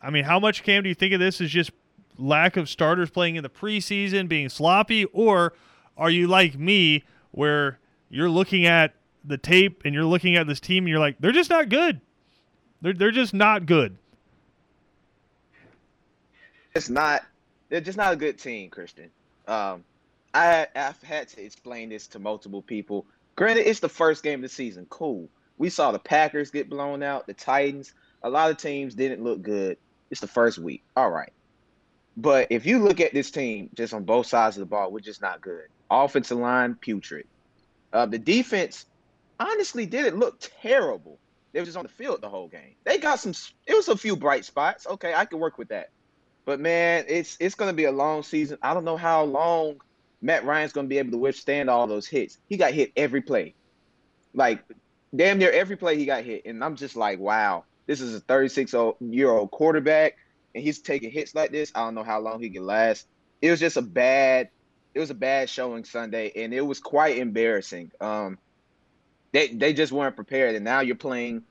[0.01, 1.69] I mean, how much, Cam, do you think of this as just
[2.17, 5.53] lack of starters playing in the preseason, being sloppy, or
[5.95, 7.77] are you like me where–
[8.09, 8.93] you're looking at
[9.23, 12.01] the tape and you're looking at this team and you're like, they're just not good.
[12.81, 13.97] They're they're just not good.
[16.75, 17.23] It's not.
[17.69, 19.09] They're just not a good team, Christian.
[19.47, 19.83] Um,
[20.33, 23.05] I I've had to explain this to multiple people.
[23.35, 24.85] Granted, it's the first game of the season.
[24.89, 25.29] Cool.
[25.57, 27.93] We saw the Packers get blown out, the Titans.
[28.23, 29.77] A lot of teams didn't look good.
[30.09, 30.83] It's the first week.
[30.95, 31.31] All right.
[32.17, 34.99] But if you look at this team just on both sides of the ball, we're
[34.99, 35.67] just not good.
[35.89, 37.27] Offensive line, putrid.
[37.91, 38.85] Uh, the defense
[39.39, 41.19] honestly didn't look terrible.
[41.51, 42.75] They were just on the field the whole game.
[42.83, 43.33] They got some.
[43.65, 44.85] It was a few bright spots.
[44.85, 45.89] Okay, I can work with that.
[46.45, 48.57] But man, it's it's going to be a long season.
[48.61, 49.81] I don't know how long
[50.21, 52.37] Matt Ryan's going to be able to withstand all those hits.
[52.49, 53.55] He got hit every play,
[54.33, 54.63] like
[55.15, 58.19] damn near every play he got hit, and I'm just like, wow, this is a
[58.19, 60.17] 36 year old quarterback,
[60.53, 61.71] and he's taking hits like this.
[61.73, 63.07] I don't know how long he can last.
[63.41, 64.49] It was just a bad
[64.93, 67.91] it was a bad showing Sunday, and it was quite embarrassing.
[68.01, 68.37] Um,
[69.31, 71.43] they they just weren't prepared, and now you're playing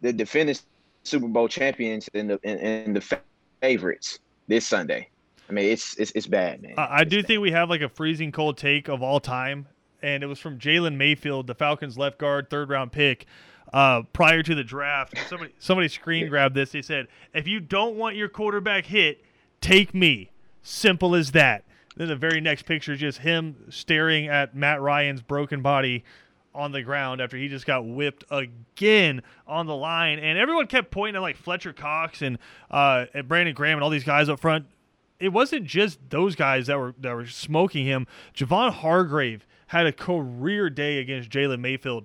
[0.00, 0.56] the defending
[1.04, 3.18] Super Bowl champions and the and, the
[3.60, 5.08] favorites this Sunday.
[5.48, 6.74] I mean, it's it's, it's bad, man.
[6.78, 7.26] I, it's do bad.
[7.26, 9.66] think we have like a freezing cold take of all time,
[10.02, 13.26] and it was from Jalen Mayfield, the Falcons left guard, third round pick.
[13.72, 16.72] Uh, prior to the draft, somebody somebody screen grabbed this.
[16.72, 19.22] They said, "If you don't want your quarterback hit,
[19.60, 20.30] take me.
[20.62, 21.64] Simple as that."
[21.96, 26.04] Then the very next picture is just him staring at Matt Ryan's broken body
[26.54, 30.18] on the ground after he just got whipped again on the line.
[30.18, 32.38] And everyone kept pointing at like Fletcher Cox and
[32.70, 34.66] uh, and Brandon Graham and all these guys up front.
[35.18, 38.06] It wasn't just those guys that were that were smoking him.
[38.34, 42.04] Javon Hargrave had a career day against Jalen Mayfield.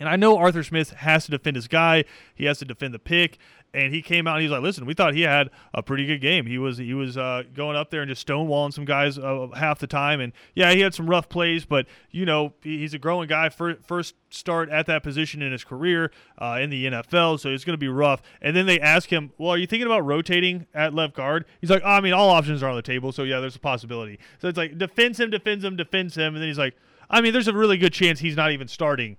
[0.00, 2.04] And I know Arthur Smith has to defend his guy.
[2.34, 3.38] He has to defend the pick
[3.74, 6.20] and he came out and he's like, "Listen, we thought he had a pretty good
[6.20, 6.46] game.
[6.46, 9.78] He was he was uh, going up there and just stonewalling some guys uh, half
[9.78, 10.20] the time.
[10.20, 13.48] And yeah, he had some rough plays, but you know he's a growing guy.
[13.48, 17.74] First start at that position in his career uh, in the NFL, so it's going
[17.74, 18.22] to be rough.
[18.40, 21.70] And then they ask him, "Well, are you thinking about rotating at left guard?" He's
[21.70, 24.18] like, oh, "I mean, all options are on the table, so yeah, there's a possibility."
[24.38, 26.76] So it's like defends him, defends him, defends him, and then he's like,
[27.10, 29.16] "I mean, there's a really good chance he's not even starting."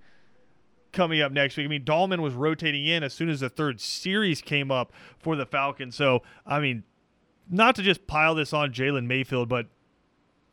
[0.96, 1.66] Coming up next week.
[1.66, 5.36] I mean, Dalman was rotating in as soon as the third series came up for
[5.36, 5.96] the Falcons.
[5.96, 6.84] So, I mean,
[7.50, 9.68] not to just pile this on Jalen Mayfield, but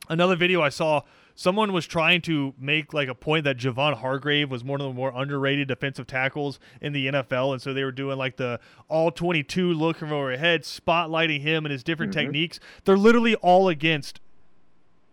[0.09, 1.03] another video I saw,
[1.35, 4.93] someone was trying to make like a point that Javon Hargrave was one of the
[4.93, 9.11] more underrated defensive tackles in the NFL, and so they were doing like the all
[9.11, 12.27] 22 look from overhead, spotlighting him and his different mm-hmm.
[12.27, 12.61] techniques.
[12.85, 14.21] They're literally all against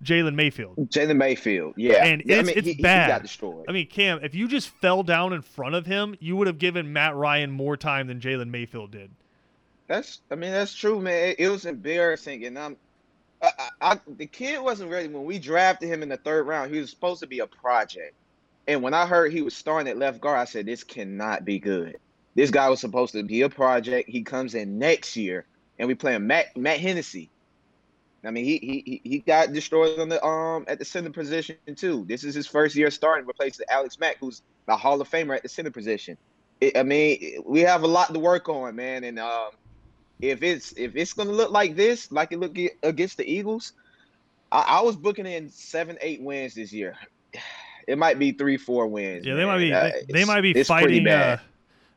[0.04, 0.78] Jalen Mayfield.
[0.90, 3.06] Jalen Mayfield, yeah, and yeah, it's, I mean, it's he, bad.
[3.06, 3.66] He got destroyed.
[3.68, 6.58] I mean, Cam, if you just fell down in front of him, you would have
[6.58, 9.12] given Matt Ryan more time than Jalen Mayfield did.
[9.88, 11.30] That's, I mean, that's true, man.
[11.30, 12.78] It, it was embarrassing, and I'm,
[13.42, 16.74] I, I, the kid wasn't ready when we drafted him in the third round.
[16.74, 18.14] He was supposed to be a project,
[18.68, 21.60] and when I heard he was starting at left guard, I said, "This cannot be
[21.60, 21.98] good."
[22.36, 24.08] This guy was supposed to be a project.
[24.08, 25.46] He comes in next year,
[25.78, 27.30] and we play him Matt Matt Hennessy.
[28.26, 32.06] I mean, he he he got destroyed on the um at the center position too.
[32.08, 35.44] This is his first year starting, replacing Alex Mack, who's the Hall of Famer at
[35.44, 36.18] the center position.
[36.60, 39.06] It, I mean, we have a lot to work on, man.
[39.06, 39.52] And um,
[40.20, 43.74] if it's if it's gonna look like this, like it looked against the Eagles,
[44.52, 46.96] I, I was booking in seven, eight wins this year.
[47.88, 49.26] It might be three, four wins.
[49.26, 49.74] Yeah, they might be.
[49.74, 51.08] Uh, they, they might be fighting.
[51.08, 51.40] Uh,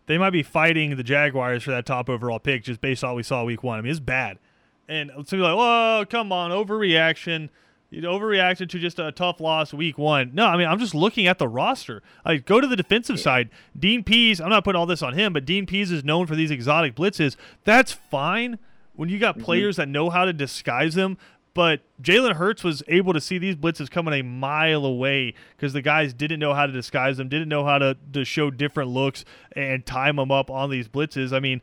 [0.07, 3.17] they might be fighting the Jaguars for that top overall pick just based on what
[3.17, 3.79] we saw week one.
[3.79, 4.39] I mean, it's bad.
[4.89, 7.49] And so you're like, whoa, come on, overreaction.
[7.91, 10.31] You overreacted to just a tough loss week one.
[10.33, 12.03] No, I mean, I'm just looking at the roster.
[12.25, 13.51] I go to the defensive side.
[13.79, 16.35] Dean Pees, I'm not putting all this on him, but Dean Pees is known for
[16.35, 17.37] these exotic blitzes.
[17.65, 18.59] That's fine
[18.95, 19.45] when you got mm-hmm.
[19.45, 21.19] players that know how to disguise them.
[21.55, 25.83] But Jalen Hurts was able to see these blitzes coming a mile away because the
[25.83, 29.27] guys didn't know how to disguise them, didn't know how to, to show different looks
[29.55, 31.31] and time them up on these blitzes.
[31.31, 31.61] I mean,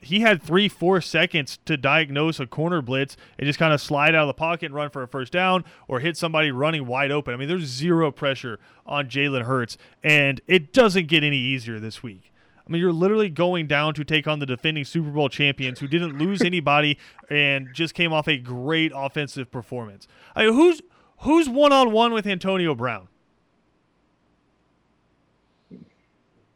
[0.00, 4.14] he had three, four seconds to diagnose a corner blitz and just kind of slide
[4.14, 7.10] out of the pocket and run for a first down or hit somebody running wide
[7.10, 7.34] open.
[7.34, 12.02] I mean, there's zero pressure on Jalen Hurts, and it doesn't get any easier this
[12.02, 12.32] week.
[12.66, 15.88] I mean, you're literally going down to take on the defending Super Bowl champions who
[15.88, 20.06] didn't lose anybody and just came off a great offensive performance.
[20.34, 20.80] I mean, who's
[21.18, 23.08] who's one on one with Antonio Brown?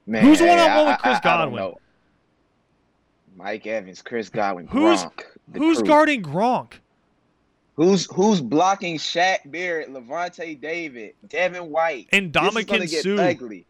[0.06, 1.74] Man, who's one on one with Chris Godwin?
[3.36, 5.24] Mike Evans, Chris Godwin, who's, Gronk.
[5.54, 5.86] Who's crew.
[5.86, 6.72] guarding Gronk?
[7.74, 13.22] Who's who's blocking Shaq Barrett, Lavonte David, Devin White, and Ndamukong Suh?
[13.22, 13.66] Ugly.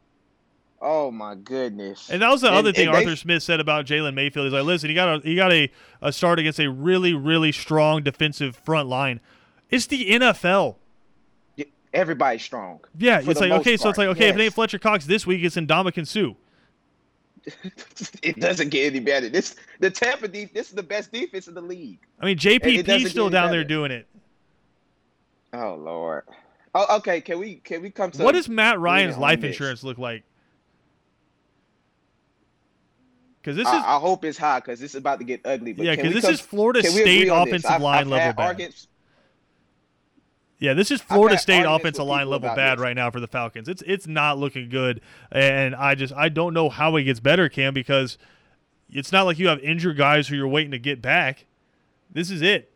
[0.80, 2.08] Oh my goodness!
[2.08, 4.46] And that was the and, other thing Arthur they, Smith said about Jalen Mayfield.
[4.46, 5.68] He's like, listen, you got a you got a,
[6.02, 9.18] a start against a really really strong defensive front line.
[9.70, 10.76] It's the NFL.
[11.92, 12.80] Everybody's strong.
[12.96, 13.80] Yeah, it's like okay, part.
[13.80, 14.34] so it's like okay, yes.
[14.34, 16.34] if it ain't Fletcher Cox this week, it's Ndamukong Suh.
[18.22, 19.28] it doesn't get any better.
[19.28, 20.52] This the Tampa deep.
[20.52, 22.00] This is the best defense in the league.
[22.20, 24.06] I mean, JPP still down there doing it.
[25.52, 26.24] Oh Lord.
[26.74, 27.20] Oh, okay.
[27.20, 30.24] Can we can we come to what does Matt Ryan's life insurance look like?
[33.40, 35.72] Because this I, is, I hope it's high because this is about to get ugly.
[35.72, 38.42] But yeah, because this is Florida State offensive I've, line I've level.
[38.42, 38.88] Arguments,
[40.58, 42.82] yeah, this is Florida State offensive line level bad this.
[42.82, 43.68] right now for the Falcons.
[43.68, 47.48] It's it's not looking good, and I just I don't know how it gets better,
[47.48, 48.16] Cam, because
[48.90, 51.44] it's not like you have injured guys who you're waiting to get back.
[52.10, 52.72] This is it.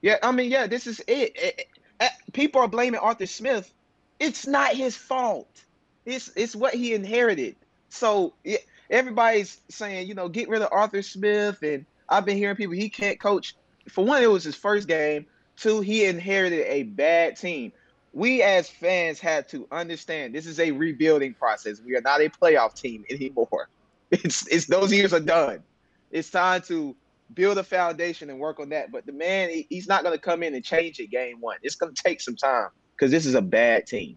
[0.00, 1.32] Yeah, I mean, yeah, this is it.
[1.36, 1.66] it,
[2.00, 3.72] it people are blaming Arthur Smith.
[4.20, 5.64] It's not his fault.
[6.06, 7.56] It's it's what he inherited.
[7.90, 12.56] So it, everybody's saying, you know, get rid of Arthur Smith, and I've been hearing
[12.56, 13.54] people he can't coach.
[13.88, 15.26] For one, it was his first game.
[15.58, 17.72] Two, he inherited a bad team.
[18.12, 21.80] We as fans have to understand this is a rebuilding process.
[21.84, 23.68] We are not a playoff team anymore.
[24.10, 25.62] It's it's those years are done.
[26.10, 26.96] It's time to
[27.34, 28.90] build a foundation and work on that.
[28.90, 31.58] But the man, he, he's not going to come in and change it game one.
[31.62, 34.16] It's going to take some time because this is a bad team.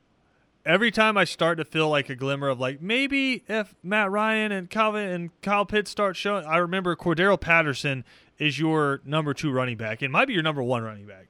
[0.65, 4.53] Every time I start to feel like a glimmer of like maybe if Matt Ryan
[4.53, 8.05] and Calvin and Kyle Pitts start showing, I remember Cordarrelle Patterson
[8.41, 10.01] is your number two running back.
[10.01, 11.27] It might be your number one running back.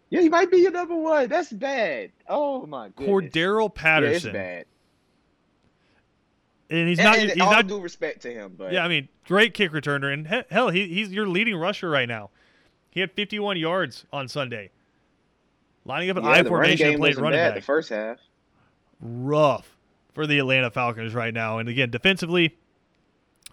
[0.10, 1.28] yeah, he might be your number one.
[1.28, 2.12] That's bad.
[2.30, 3.34] Oh my goodness.
[3.34, 4.34] Cordarrelle Patterson.
[4.34, 4.65] Yeah, it's
[6.69, 6.78] bad.
[6.80, 7.17] And he's not.
[7.17, 10.13] And, he's all not due respect to him, but yeah, I mean, great kick returner,
[10.13, 12.30] and hell, he, he's your leading rusher right now.
[12.89, 14.71] He had 51 yards on Sunday,
[15.84, 17.56] lining up an yeah, I formation and played running back.
[17.56, 18.19] The first half,
[19.02, 19.78] rough
[20.13, 22.58] for the Atlanta Falcons right now, and again, defensively,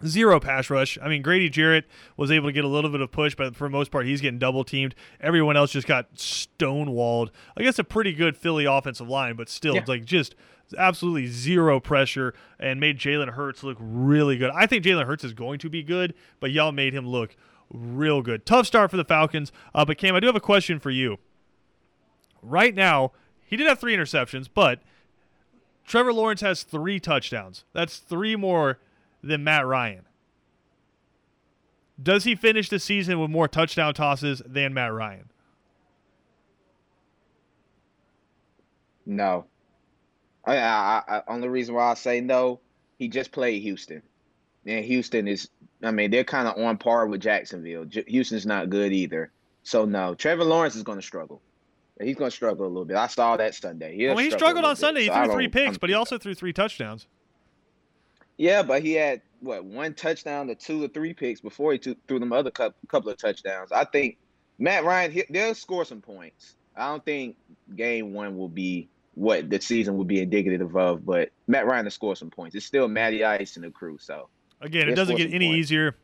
[0.05, 0.97] Zero pass rush.
[1.01, 1.85] I mean, Grady Jarrett
[2.17, 4.19] was able to get a little bit of push, but for the most part, he's
[4.19, 4.93] getting double teamed.
[5.21, 7.29] Everyone else just got stonewalled.
[7.55, 9.85] I guess a pretty good Philly offensive line, but still, yeah.
[9.87, 10.35] like just
[10.77, 14.51] absolutely zero pressure and made Jalen Hurts look really good.
[14.51, 17.37] I think Jalen Hurts is going to be good, but y'all made him look
[17.71, 18.45] real good.
[18.45, 19.51] Tough start for the Falcons.
[19.73, 21.17] Uh, but Cam, I do have a question for you.
[22.41, 23.11] Right now,
[23.45, 24.81] he did have three interceptions, but
[25.85, 27.63] Trevor Lawrence has three touchdowns.
[27.73, 28.79] That's three more
[29.25, 30.05] than Matt Ryan.
[32.01, 35.29] Does he finish the season with more touchdown tosses than Matt Ryan?
[39.05, 39.45] No.
[40.45, 42.59] I, I, I, only reason why I say no,
[42.99, 44.01] he just played Houston,
[44.65, 45.49] and Houston is.
[45.83, 47.85] I mean, they're kind of on par with Jacksonville.
[47.85, 49.31] J- Houston's not good either.
[49.63, 51.41] So no, Trevor Lawrence is going to struggle.
[52.01, 52.97] He's going to struggle a little bit.
[52.97, 53.95] I saw that Sunday.
[53.95, 55.03] He, well, he struggled on Sunday.
[55.03, 57.07] He threw three picks, I'm, but he also threw three touchdowns.
[58.37, 62.19] Yeah, but he had what one touchdown to two or three picks before he threw
[62.19, 63.71] them other couple of touchdowns.
[63.71, 64.17] I think
[64.59, 66.55] Matt Ryan they'll score some points.
[66.75, 67.37] I don't think
[67.75, 71.05] game one will be what the season will be indicative of.
[71.05, 72.55] But Matt Ryan has scored some points.
[72.55, 73.97] It's still Matty Ice and the crew.
[73.99, 74.29] So
[74.61, 75.59] again, it doesn't get any points.
[75.59, 75.95] easier.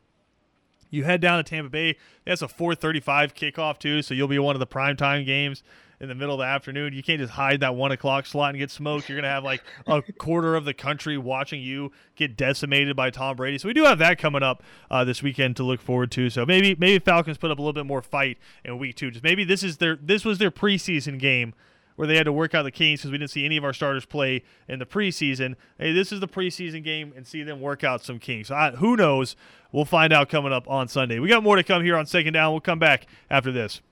[0.90, 1.96] You head down to Tampa Bay.
[2.26, 5.62] That's a 4:35 kickoff too, so you'll be one of the primetime games
[6.02, 6.92] in the middle of the afternoon.
[6.92, 9.08] You can't just hide that one o'clock slot and get smoked.
[9.08, 13.36] You're gonna have like a quarter of the country watching you get decimated by Tom
[13.36, 13.56] Brady.
[13.56, 16.28] So we do have that coming up uh, this weekend to look forward to.
[16.28, 19.12] So maybe maybe Falcons put up a little bit more fight in week two.
[19.12, 21.54] Just maybe this is their this was their preseason game
[21.94, 23.72] where they had to work out the Kings because we didn't see any of our
[23.72, 25.54] starters play in the preseason.
[25.78, 28.50] Hey, this is the preseason game and see them work out some Kings.
[28.50, 29.36] I, who knows?
[29.70, 31.18] We'll find out coming up on Sunday.
[31.18, 32.52] We got more to come here on Second Down.
[32.52, 33.82] We'll come back after this.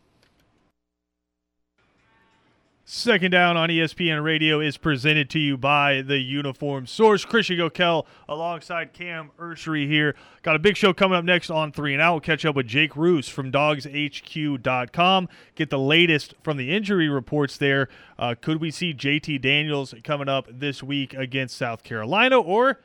[2.92, 7.24] Second Down on ESPN Radio is presented to you by the Uniform Source.
[7.24, 10.16] Christian Gokel alongside Cam Ursery here.
[10.42, 12.14] Got a big show coming up next on 3 and Out.
[12.14, 15.28] We'll catch up with Jake Roos from dogshq.com.
[15.54, 17.88] Get the latest from the injury reports there.
[18.18, 22.80] Uh, could we see JT Daniels coming up this week against South Carolina, or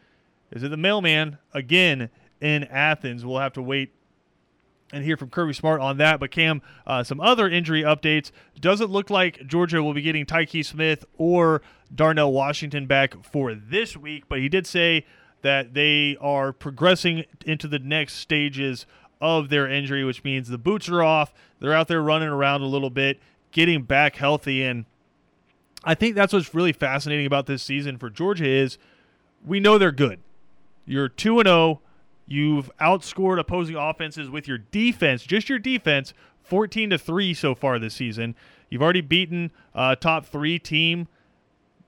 [0.51, 3.25] is it the mailman again in Athens?
[3.25, 3.91] We'll have to wait
[4.93, 6.19] and hear from Kirby Smart on that.
[6.19, 8.31] But Cam, uh, some other injury updates.
[8.59, 11.61] Doesn't look like Georgia will be getting Tykee Smith or
[11.93, 15.05] Darnell Washington back for this week, but he did say
[15.41, 18.85] that they are progressing into the next stages
[19.21, 21.33] of their injury, which means the boots are off.
[21.59, 23.19] They're out there running around a little bit,
[23.51, 24.85] getting back healthy, and
[25.85, 28.79] I think that's what's really fascinating about this season for Georgia is
[29.45, 30.19] we know they're good.
[30.85, 31.79] You're two and zero oh.
[32.27, 36.13] You've outscored opposing offenses with your defense, just your defense,
[36.43, 38.35] 14 to 3 so far this season.
[38.69, 41.07] You've already beaten a top 3 team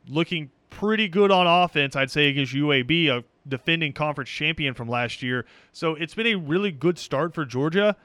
[0.07, 5.23] looking pretty good on offense, I'd say against UAB, a defending conference champion from last
[5.23, 5.45] year.
[5.71, 7.95] So it's been a really good start for Georgia,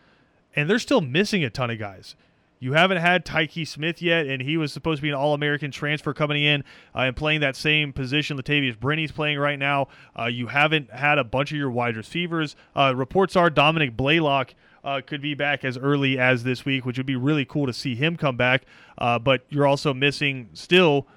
[0.57, 2.17] and they're still missing a ton of guys.
[2.63, 5.73] You haven't had Tykee Smith yet, and he was supposed to be an All American
[5.73, 6.63] transfer coming in
[6.95, 9.89] uh, and playing that same position Latavious Brini playing right now.
[10.17, 12.55] Uh, you haven't had a bunch of your wide receivers.
[12.77, 14.55] Uh, reports are Dominick Blaylock.
[14.85, 17.73] Uh, could be back as early as this week, which would be really cool to
[17.73, 18.63] see him come back.
[18.97, 21.09] Uh, but you're also missing still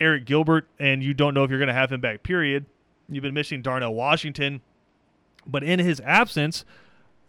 [0.00, 2.66] Arik Gilbert, and you don't know if you're going to have him back, period.
[3.08, 4.60] You've been missing Darnell Washington.
[5.46, 6.64] But in his absence,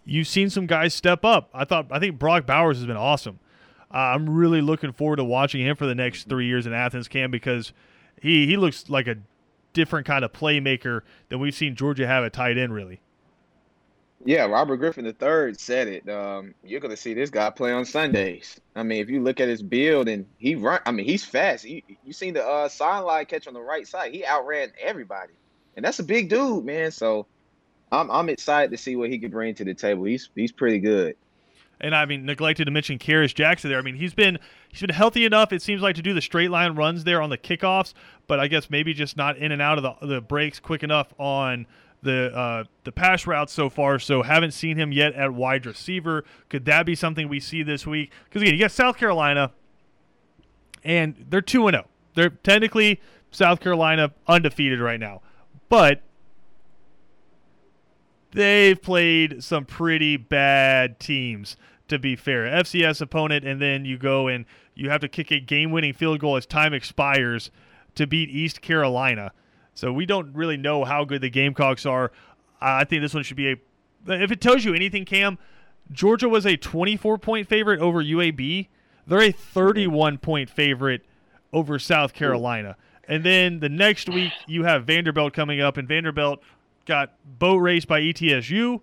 [0.03, 1.51] you've seen some guys step up.
[1.53, 3.37] I thought I think Brock Bowers has been awesome.
[3.93, 7.07] Uh, I'm really looking forward to watching him for the next three years in Athens
[7.07, 7.73] Cam because
[8.21, 9.17] he he looks like a
[9.73, 12.73] different kind of playmaker than we've seen Georgia have at tight end.
[12.73, 13.01] Really.
[14.23, 16.07] Yeah, Robert Griffin III said it.
[16.07, 18.61] Um, you're going to see this guy play on Sundays.
[18.75, 21.65] I mean, if you look at his build and he run, I mean, he's fast.
[21.65, 24.13] You, you seen the uh, sideline catch on the right side.
[24.13, 25.33] He outran everybody,
[25.75, 26.91] and that's a big dude, man.
[26.91, 27.25] So
[27.91, 30.03] I'm I'm excited to see what he can bring to the table.
[30.05, 31.15] He's he's pretty good
[31.81, 33.79] and I mean neglected to mention Kearis Jackson there.
[33.79, 36.51] I mean he's been he's been healthy enough it seems like to do the straight
[36.51, 37.93] line runs there on the kickoffs,
[38.27, 41.13] but I guess maybe just not in and out of the the breaks quick enough
[41.17, 41.67] on
[42.03, 43.99] the uh, the pass routes so far.
[43.99, 46.23] So haven't seen him yet at wide receiver.
[46.49, 48.11] Could that be something we see this week?
[48.25, 49.51] Because again, you got South Carolina,
[50.83, 51.85] and they're two and zero.
[51.85, 51.91] Oh.
[52.13, 52.99] They're technically
[53.31, 55.21] South Carolina undefeated right now,
[55.69, 56.01] but
[58.31, 61.55] they've played some pretty bad teams
[61.91, 62.45] to be fair.
[62.45, 66.19] FCS opponent, and then you go and you have to kick a game winning field
[66.19, 67.51] goal as time expires
[67.95, 69.33] to beat East Carolina.
[69.73, 72.11] So we don't really know how good the Gamecocks are.
[72.61, 73.55] I think this one should be a.
[74.07, 75.37] If it tells you anything, Cam,
[75.91, 78.67] Georgia was a 24 point favorite over UAB.
[79.05, 81.05] They're a 31 point favorite
[81.51, 82.77] over South Carolina.
[83.07, 86.41] And then the next week, you have Vanderbilt coming up, and Vanderbilt
[86.85, 88.79] got boat raced by ETSU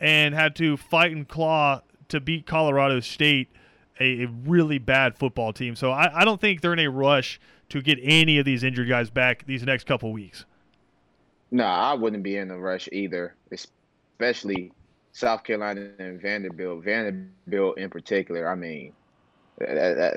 [0.00, 3.48] and had to fight and claw to beat Colorado State,
[4.00, 5.74] a, a really bad football team.
[5.74, 7.40] So I, I, don't think they're in a rush
[7.70, 10.44] to get any of these injured guys back these next couple weeks.
[11.50, 14.72] No, I wouldn't be in a rush either, especially
[15.12, 16.84] South Carolina and Vanderbilt.
[16.84, 18.48] Vanderbilt in particular.
[18.48, 18.92] I mean,
[19.58, 20.14] that, that,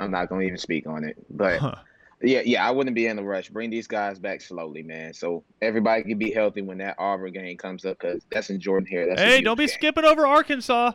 [0.00, 1.58] I'm not going to even speak on it, but.
[1.58, 1.74] Huh.
[2.20, 3.48] Yeah, yeah, I wouldn't be in a rush.
[3.48, 5.14] Bring these guys back slowly, man.
[5.14, 9.06] So everybody can be healthy when that Auburn game comes up, because that's in Jordan-Hare.
[9.06, 9.74] That's hey, don't be game.
[9.74, 10.94] skipping over Arkansas.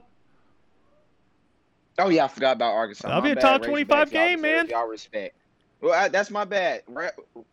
[1.99, 3.07] Oh yeah, I forgot about Arkansas.
[3.07, 4.67] That'll be a top twenty-five game, man.
[4.67, 5.35] Y'all respect.
[5.81, 6.83] Well, I, that's my bad.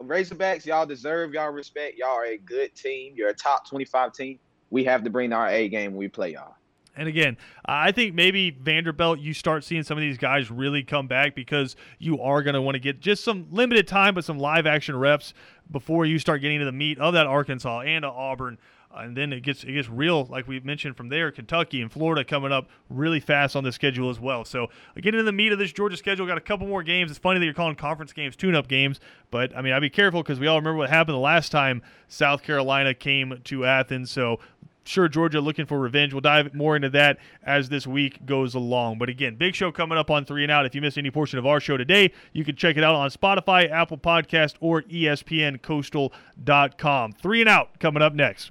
[0.03, 1.99] Razorbacks, y'all deserve y'all respect.
[1.99, 3.13] Y'all are a good team.
[3.17, 4.39] You're a top twenty-five team.
[4.71, 6.55] We have to bring our A game when we play y'all.
[6.97, 11.07] And again, I think maybe Vanderbilt, you start seeing some of these guys really come
[11.07, 14.39] back because you are going to want to get just some limited time, but some
[14.39, 15.33] live action reps
[15.71, 18.59] before you start getting to the meat of that Arkansas and Auburn
[18.95, 21.31] and then it gets it gets real, like we mentioned from there.
[21.31, 24.45] Kentucky and Florida coming up really fast on the schedule as well.
[24.45, 27.11] So getting into the meat of this Georgia schedule, got a couple more games.
[27.11, 30.23] It's funny that you're calling conference games tune-up games, but I mean I'd be careful
[30.23, 34.11] because we all remember what happened the last time South Carolina came to Athens.
[34.11, 34.41] So
[34.85, 36.13] sure Georgia looking for revenge.
[36.13, 38.99] We'll dive more into that as this week goes along.
[38.99, 40.67] But again, big show coming up on three and out.
[40.67, 43.09] If you missed any portion of our show today, you can check it out on
[43.11, 47.13] Spotify, Apple Podcast, or ESPNCoastal.com.
[47.13, 48.51] Three and out coming up next.